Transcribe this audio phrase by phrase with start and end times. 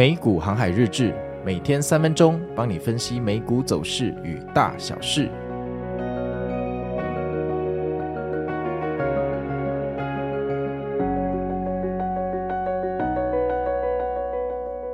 [0.00, 5.30] 美股航海日志，每天三分钟，帮你分析美股走势与大小事。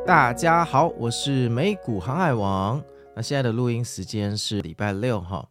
[0.04, 2.82] 大家好，我是美股航海王。
[3.14, 5.48] 那现在的录音时间是礼拜六哈。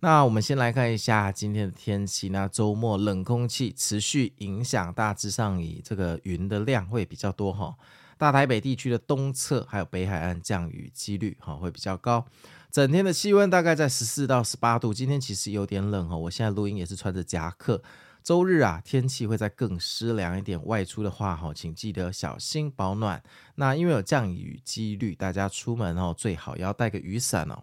[0.00, 2.30] 那我们先来看一下今天的天气。
[2.30, 7.72] 那周末冷空气持续影响，大致上以这个云的量会比较多哈。
[8.20, 12.26] 大台北地区的东侧还有北海岸降雨几率哈会比较高，
[12.70, 14.92] 整天的气温大概在十四到十八度。
[14.92, 17.82] 今天其实有点冷哈，我现在录音也是穿着夹克。
[18.22, 23.22] 周日啊，天气会再更湿凉一点，外出的话哈，请记得小心保暖。
[23.54, 27.62] 那因为有降雨几率，大家出门哦最好要带个雨伞哦。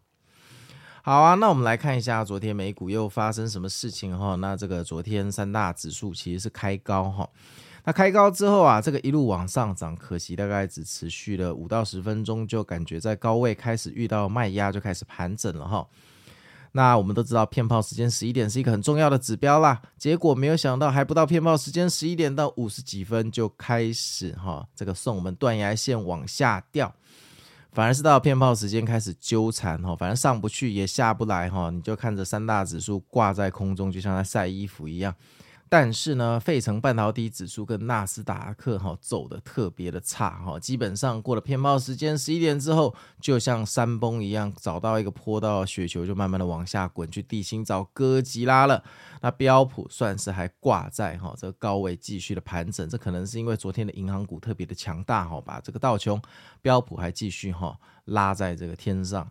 [1.03, 4.34] 好啊，那我们来看一下昨天美股又发生什么事情哈。
[4.37, 7.29] 那这个昨天三大指数其实是开高哈。
[7.88, 15.88] 那开高之后啊，这个一路往上涨，可惜大概只持续了五到十分钟，就感觉在高位开始遇到卖压，就开始盘整了哈。
[16.74, 19.82] 那我们都知道，骗炮时间十一点是一个很重要的指标啦。
[19.98, 26.94] 结果没有想到，还不到骗炮时间十一点到五十几分就开始哈，这个送我们断崖线往下掉，
[27.72, 35.16] 反而是到骗炮时间开始纠缠哈，反正上不去也下不来哈，你就看着三大指数挂在空中，就像在晒衣服一样。
[35.70, 48.82] 但是呢，费城半导体指数跟纳斯达克哈走的特别的差哈，基本上过了骗炮时间十一点之后，就像山崩一样，找到一个坡道，雪球就慢慢的往下滚，去地心找哥吉拉了。
[49.21, 56.21] 那标普算是还挂在哈这个高位继续的盘整，这可能是因为昨天的银行股特别的强大哈，把这个道琼
[56.62, 59.29] 标普还继续哈拉在这个天上。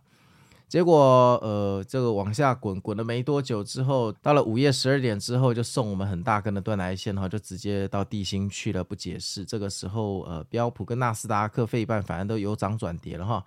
[0.69, 9.45] 结果，呃，这个往下滚，滚了没多久之后，到了午夜十二点之后，就送我们很大根的断崖线哈，就直接到地心去了，不解释。
[9.45, 13.45] 这个时候，呃，标普跟纳斯达克、费半反而都有涨转跌了哈。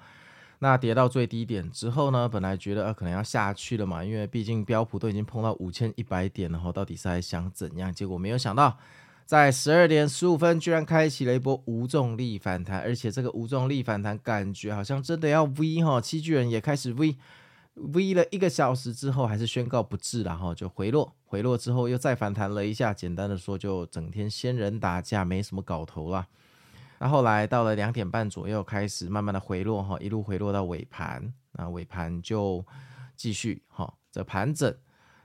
[0.60, 7.94] 那跌到最低点之后呢，本来觉得呃可能要下去了嘛，因为毕竟标普都已经碰到五千一百点了哈，到底是还想怎样？
[7.94, 8.78] 结果没有想到。
[9.30, 26.26] 在十二点十五分，居然开启了一波无重力反弹，而且这个无重力反弹感觉好像真的要 V 哈，七巨人也开始 V，V 了一个小时之后，还是宣告不治了哈，就回落，回落之后又再反弹了一下，简单的说就整天仙人打架，没什么搞头了。
[26.98, 32.66] 那后来到了两点半左右，开始慢慢的回落哈，一路回落到尾盘，那尾盘就
[33.16, 34.76] 继续哈这盘整。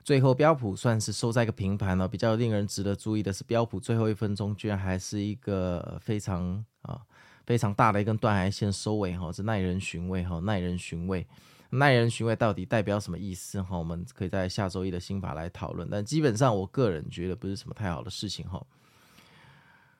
[0.05, 7.01] 最后标普算是收在一个平盘了，比较令人值得注意的是，标普最后一分钟居然还是一个非常啊
[7.43, 11.25] 非常大的一根断崖线收尾哈，这耐人寻味哈，耐人寻味，
[11.71, 13.75] 耐人寻味到底代表什么意思哈？
[13.79, 18.63] 我们可以在下周一的新法来讨论，但基本上我个人觉得不是什么太好的事情哈。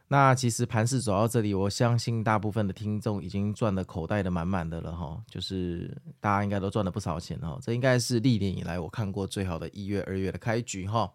[0.08, 11.12] 那其实盘势走到这里，我相信大部分的听众已经赚的口袋的满满的了哈，就是大家应该都赚了不少钱哈，这应该是历年以来我看过最好的一月、二月的开局哈，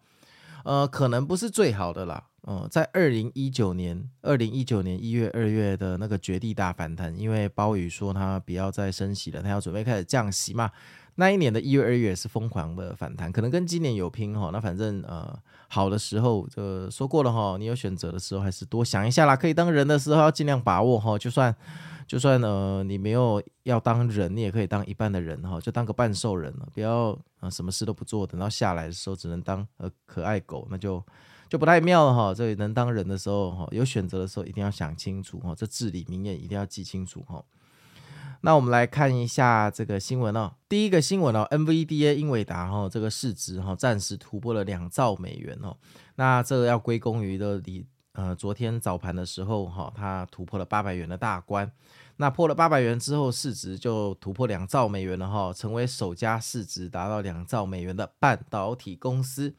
[0.65, 10.69] 呃，可能不是最好的啦，嗯，在二零一九年、二零一九年一月、二月的那个绝地大反弹，因为鲍宇说他不要再升息了，他要准备开始降息嘛。
[11.15, 14.49] 那一年的一月、二月是疯狂的反弹，可能跟今年有拼哈。
[14.51, 19.35] 那反正呃，好的时候就说过了哈，你有选择的时候还是多想一下啦。
[19.35, 21.53] 可以当人的时候要尽量把握哈，就算
[22.07, 31.03] 就算呃你没有要当人，你也可以当一半的人哈，就当个半兽人了，不要啊什么事都不做，等到下来的时候只能当呃可爱狗，那就
[31.49, 32.33] 就不太妙了哈。
[32.33, 37.43] 这里能当人的时候哈，有选择的时候一定要想清楚哈，这至理名言一定要记清楚哈。
[38.41, 40.53] 那我们来看一下这个新闻哦。
[40.67, 45.77] 第一个新闻哦，NVDA 英伟达哈这个市值哈暂时突破了两兆美元哦。
[46.15, 51.71] 那这个要归功于的你呃昨天早盘的时候哈，它突破了八百元的大关。
[52.17, 59.55] 那破了八百元之后，市值就突破两兆美元了哈，成为首家市值达到两兆美元的半导体公司。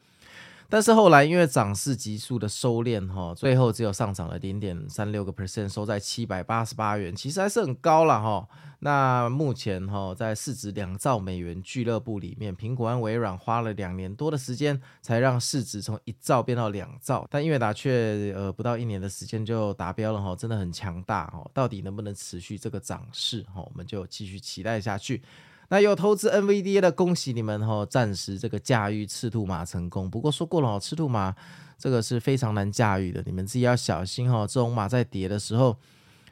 [0.69, 8.47] 但是后来因为涨势急速的收敛哈，最后只有上涨了零点三六个 percent，收在七百八十八元，其实还是很高了哈。
[8.79, 21.49] 那目前哈在市值两兆美元俱乐部里面，苹果和微软花了两年多的时间才让市值从一兆变到两兆，但英伟达却呃不到一年的时间就达标了哈，真的很强大哈。
[21.53, 25.21] 到底能不能持续这个涨势哈，我们就继续期待下去。
[25.69, 30.09] 那有投资 NVDA 的，恭喜你们哈，暂时这个驾驭赤兔马成功。
[30.09, 31.35] 不过说过了哦，赤兔马
[31.77, 34.45] 这个是非常难驾驭的，你们自己要小心哈。
[34.45, 35.77] 这种马在跌的时候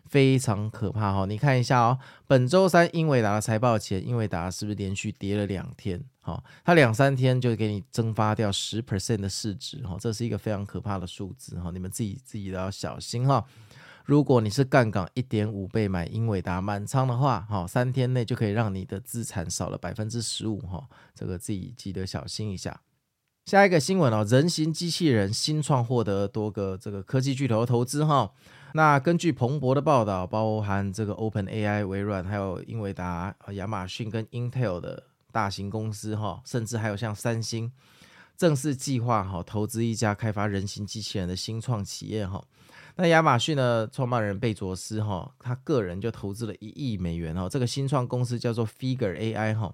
[0.05, 1.25] 非常可怕哈。
[1.25, 1.97] 你看一下哦，
[2.27, 6.03] 本周三英伟达的财报前，英伟达是不是连续跌了两天？
[6.21, 11.71] 哈，它两三天就给你蒸发掉十 percent 的市值哈，这是一个非常可怕的数字哈。
[11.71, 13.43] 你们自己自己都要小心哈。
[14.05, 22.81] 如果你是杠杆一点五倍买英伟达满仓的话，哈，三天内就可以让你的资产少了百分之十五，哈，这个自己记得小心一下。
[23.45, 28.31] 下一个新闻哦，人形机器人新创获得多个这个科技巨头投资，哈。
[28.73, 37.71] 那根据彭博的报道，包含这个 OpenAI、微软，还有英伟达、亚马逊跟 Intel 的大型公司，哈，甚至还有像三星。
[38.37, 42.43] 正式计划哈投资一家开发人形机器人的新创企业哈，
[42.97, 49.73] 那亚马逊的创办人贝佐斯哈，他个人就投资了一亿美元哈，这个新创公司叫做 Figure AI 哈，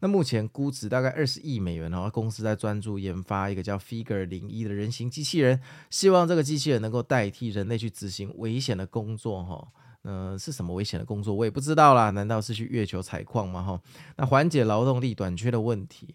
[0.00, 5.60] 那目前估值大概二十亿美元哈，公司在专注研发一个叫 Figure 零一的人形机器人，
[5.90, 9.68] 希望这个机器人能够代替人类去执行危险的工作哈，
[10.02, 13.80] 呃是什么危险的工作我也不知道啦，难道是去月球采矿吗哈？
[14.16, 16.14] 那缓解劳动力短缺的问题。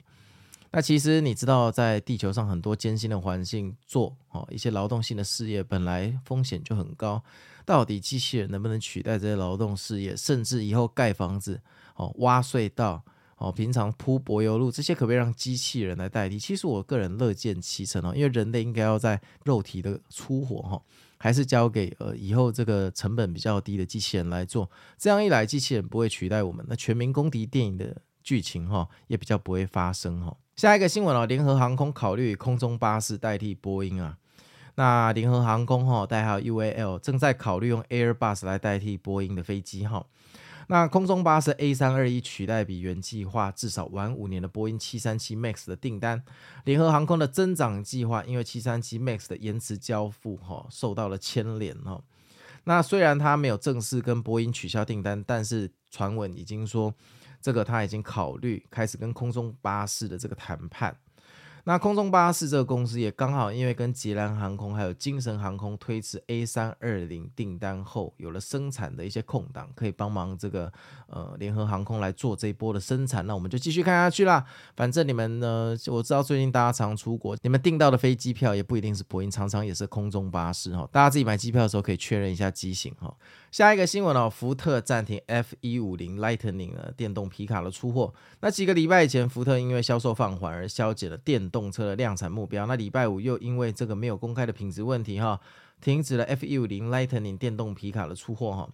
[0.74, 7.22] 那其实你知道，在地球上很多艰辛的环境做哦一些劳动性的事业，本来风险就很高。
[7.66, 10.16] 到底机器人能不能取代这些劳动事业？
[10.16, 11.62] 甚至以后盖房子、
[11.96, 13.04] 哦挖隧道、
[13.36, 16.40] 哦平常铺柏油路，这些可不可以让机器人来代替？
[16.40, 20.82] 其实我个人乐见其成哦，因为人类应该要在肉体的粗活哈，
[21.18, 24.72] 还是交给呃以后这个成本比较低的机器人来做。
[24.98, 26.66] 这样一来，机器人不会取代我们。
[26.70, 30.36] 那全民公敌电影的剧情哈，也比较不会发生哈。
[30.62, 34.16] 下一个新闻哦，联合航空考虑空中巴士代替波音啊。
[34.76, 40.06] 那联合航空哈代号 UAL 正在考虑用 Airbus 来代替波音的飞机哈。
[40.68, 46.22] 那空中巴士 A 三二一取代比原计划至少晚五年的波音七三七 MAX 的订单。
[46.66, 52.00] 联合航空的增长计划因为七三七 MAX 的延迟交付哈受到了牵连哈。
[52.64, 56.94] 那虽然他没有正式跟波音取消订单，但是传闻已经说。
[57.44, 60.96] 这个他已经考虑开始跟空中巴士的这个谈判。
[61.64, 70.72] 那空中巴士这个公司也刚好因为跟捷蓝航空还有精神航空推迟 A 三二零订单后，有了生产的一些空档，可以帮忙这个
[71.08, 73.26] 呃联合航空来做这一波的生产。
[73.28, 74.46] 那我们就继续看下去啦。
[74.76, 80.88] 反正你们呢，我知道最近大家常出国，你们订到的飞机票也不一定是波音，常常也是空中巴士哈。
[80.92, 83.16] 大家自己买机票的时候可以确认一下机型哈。
[83.52, 88.14] 下一个新闻哦，福特暂停 F 一五零 Lightning 的电动皮卡的出货。
[88.40, 92.66] 那几个礼拜以前，福特因为销售放缓而削减了电动车的量产目标。
[92.66, 95.38] 那礼拜五又因为这个没有公开的品质问题哈，
[95.82, 98.70] 停止了 F 一五零 Lightning 电动皮卡的出货哈。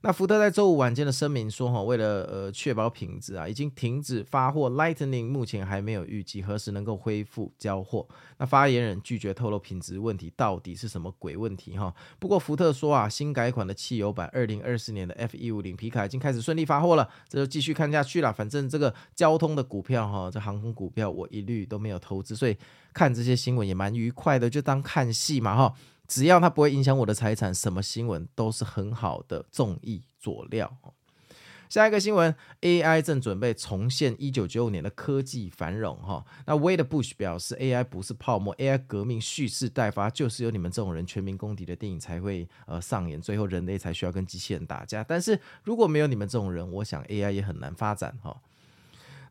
[0.00, 4.70] 那福特在周五晚间的声明说，哈，为了呃确保品质啊，已经停止发货。
[4.70, 8.06] Lightning 目前还没有预计何时能够恢复交货。
[8.38, 11.92] 那发言人拒绝透露品质问题到底是什么鬼问题哈。
[12.20, 17.08] 不过福特说啊，新改款的汽油版二零二四年的 F 一五零皮卡已经开始顺利发货了。
[17.28, 18.32] 这就继续看下去了。
[18.32, 22.56] 反正这个交通的股票哈，这航空股票我一律都没有投资，所以
[22.94, 25.74] 看这些新闻也蛮愉快的，就当看戏嘛哈。
[26.08, 30.78] 只要它不会影响我的财产，什么新闻都是很好的综艺佐料。
[31.68, 35.94] 下一个新闻，AI 正准备重现一九九五年的科技繁荣。
[35.98, 45.04] 哈，那 Wade Bush 表示，AI 不是泡沫，AI 革命蓄势待发，就是有你们这种人全民公敌的电影才会呃上演，最后人类才需要跟机器人打架。
[45.04, 48.16] 但是如果没有你们这种人，我想 AI 也很难发展。
[48.22, 48.40] 哈。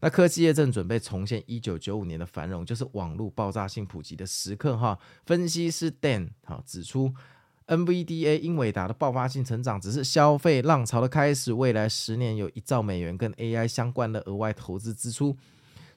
[0.01, 4.97] 那科技业正准备重现一九九五年的繁荣，就是网络爆炸性普及的时刻哈。
[5.25, 7.13] 分析师 Dan 哈指出
[7.67, 15.35] ，NVDA 英伟达的爆发性成长只是消费浪潮的开始，未来十年有一兆美元跟 AI 相关的额外投资支出。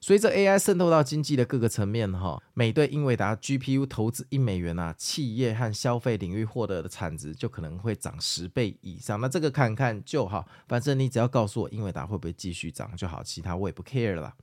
[0.02, 9.20] 随着 AI 渗透到经济的各个层面，哈，每对英伟达 GPU 投资一美元啊，企业和消费领域获得的产值就可能会涨十倍以上。
[9.20, 14.34] 那这个看看就好，反正你只要告诉我英伟达会不会继续涨就好，其他我也不 care 了。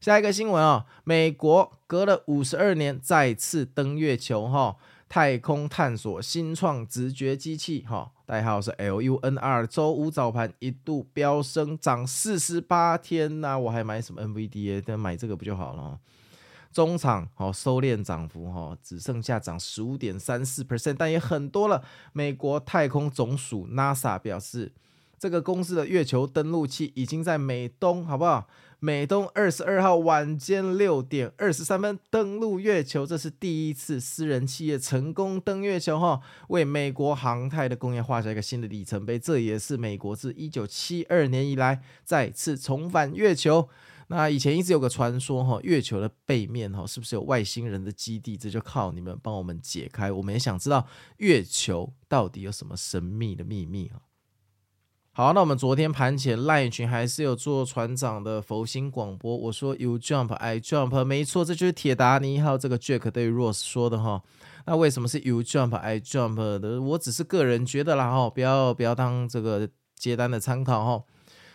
[0.00, 4.76] 下一个新闻啊，美国隔了五十二年再次登月球，哈。
[5.14, 9.64] 太空探索新创直觉机器，哈，代号是 LUNR。
[9.64, 14.82] 周五早盘一度飙升，涨四十八天呐、我还买什么 NVDA？
[14.84, 16.00] 但买这个不就好了？
[16.72, 21.84] 中场好收敛涨幅，哈，只剩下涨十五点三四 percent，但也很多了。
[22.12, 24.72] 美国太空总署 NASA 表示，
[25.18, 28.46] 这个公司的月球登陆器已经在美东，好不好？
[28.80, 39.18] 美东二十二号晚间六点二十三分登陆月球，这是第一次私人企业成功登月球哈，为美国航太的工业画下一个新的里程碑。
[39.18, 43.70] 这也是美国自一九七二年以来再次重返月球。
[44.08, 48.36] 那以前一直有个传说哈，月球的背面哈是不是有外星人的基地？
[48.36, 50.12] 这就靠你们帮我们解开。
[50.12, 54.02] 我们也想知道月球到底有什么神秘的秘密哈。
[55.16, 59.36] 好，那我们昨天盘前 LINE 群还是有做船长的佛心广播。
[59.36, 64.20] 我说 You jump, I jump，没错，这就是铁达尼号这个 Jack 对 Rose 说的哈。
[64.66, 66.82] 那为什么是 You jump, I jump 的？
[66.82, 71.04] 我只是个人觉得啦哈，不要不要当这个接单的参考哈。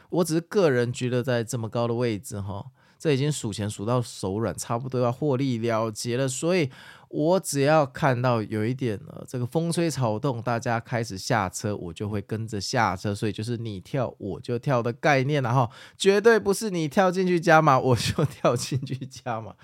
[0.09, 2.67] 我只是个人觉得在这么高的位置哈。
[2.97, 6.69] 这已经数钱数到手软，差不多要获利了结了，所以
[7.09, 19.55] 我只要看到有一点呃，这个风吹草动，大家开始下车，我就会跟着下车，所以就是你跳我就跳的概念，了哈绝对不是你跳进去加码，我就跳进去加码。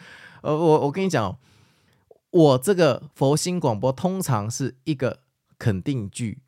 [0.42, 1.38] 呃，我我跟你讲，
[2.32, 5.20] 我这个佛心广播通常是一个
[5.60, 6.40] 肯定句，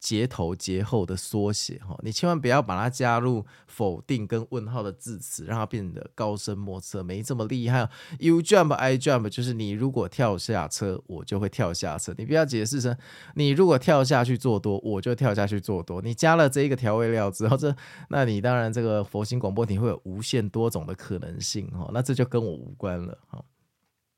[0.00, 7.88] 节头节后的缩写哈，你千万不要把它加入否定跟问号的字词，让它变得高深莫测，没这么厉害。
[8.20, 12.14] You jump, I jump，就是你如果跳下车，我就会跳下车。
[12.16, 12.96] 你不要解释成
[13.34, 16.00] 你如果跳下去做多，我就跳下去做多。
[16.00, 17.74] 你加了这一个调味料之后，这
[18.08, 23.44] 那你当然这个佛心广播你会有无限多种的可能性哈，那这就跟我无关了哈。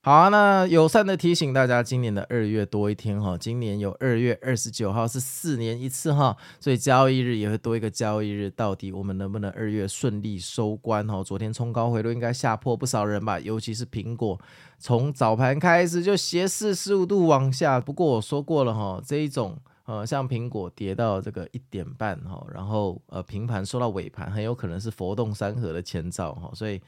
[0.03, 8.49] 好啊，那友善的提醒大家，今年的二月多一天哈，今年有二月二十九号是四年一次哈，所以交易日也会多一个交易日。
[8.49, 11.23] 到底我们能不能二月顺利收官哈？
[11.23, 13.39] 昨天冲高回落，应该吓破不少人吧？
[13.41, 14.41] 尤其是苹果，
[14.79, 17.79] 从早盘开始就斜四十五度往下。
[17.79, 26.81] 不过我说过了哈，这一种呃，像苹果跌到这个一点半哈，然后呃平盘收到尾盘，很有可能是佛动山河的前兆哈，所以。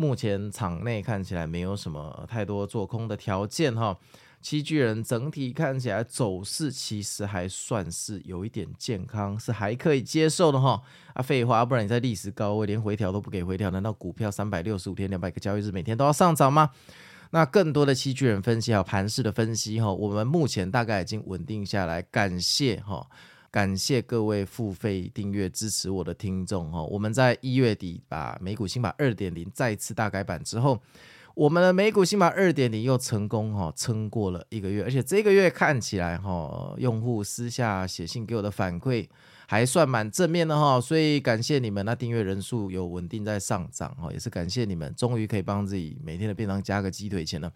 [0.00, 3.94] 目前场内看起来没有什么太多做空的条件哈，
[4.40, 10.80] 七巨人整体看起来走势其实还算是有一点健康，是还可以接受的哈。
[11.12, 16.70] 啊，废话，不然你在历史高位连回调都不给回调，难道股票三百六十五天两百个交易日每天都要上涨吗？
[17.32, 23.06] 那更多的七巨人分析还有盘势的分析哈，我们目前大概已经稳定下来，感谢哈。
[23.50, 30.80] 感谢各位付费订阅支持我的听众哈，我们在一月底把美股新版二点零再次大改版之后，
[31.34, 39.08] 我们的美股新版二点零又成功哈撑过了一个月，而且这个月看起来哈，用户私下写信给我的反馈
[39.48, 47.52] 还算蛮正面的哈，所以感谢你们，那订阅人数有稳定在上涨哈，也是感谢你们，终于可以帮自己每天的便当加个鸡腿钱了。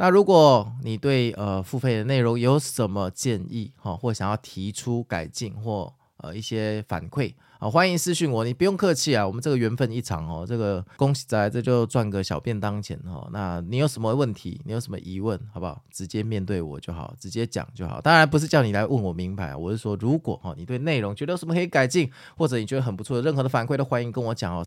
[0.00, 13.28] 那如果你对呃付费的内容有什么建议哈，或想要提出改进或呃一些反馈啊，欢迎私信我，你不用客气啊，我们这个缘分一场哦，这个恭喜在这就赚个小便当钱哈。
[13.32, 15.82] 那你有什么问题，你有什么疑问，好不好？
[15.90, 18.00] 直接面对我就好，直接讲就好。
[18.00, 24.64] 当然不是叫你来问我明白，我是说如果哈你对内容觉得有什么可以改进，或者你觉得很不错的任何的反馈都欢迎跟我讲哦。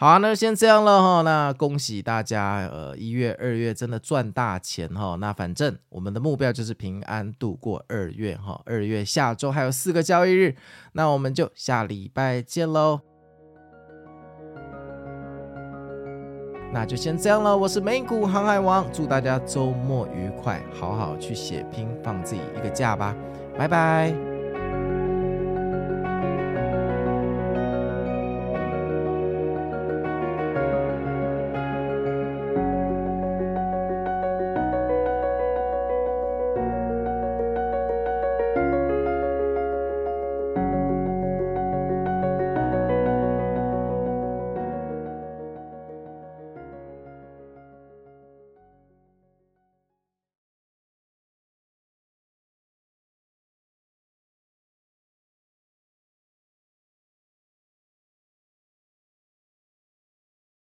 [0.00, 1.20] 好，那先这样了哈。
[1.20, 5.14] 那恭喜大家，呃，一月、二月真的赚大钱哈。
[5.16, 8.62] 那反正我们的目标就是平安度过二月哈。
[8.64, 10.56] 二月下周还有四个交易日，
[10.92, 13.00] 那我们就下礼拜见喽。
[16.72, 23.14] 那就先这样了，我是美股航海王，祝大家周末愉快，好好去血拼，放自己一个假吧，
[23.54, 24.29] 拜拜。